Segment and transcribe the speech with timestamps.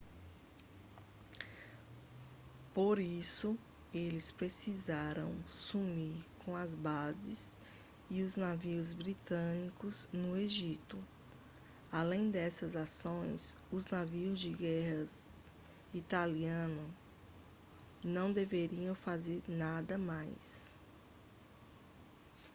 [2.73, 3.55] por isso
[3.93, 7.55] eles precisaram sumir com as bases
[8.09, 10.97] e os navios britânicos no egito
[11.91, 15.05] além dessas ações os navios de guerra
[15.93, 16.89] italianos
[18.03, 20.75] não deveriam fazer nada mais